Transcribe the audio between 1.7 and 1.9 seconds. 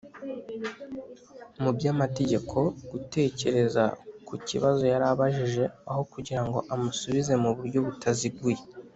by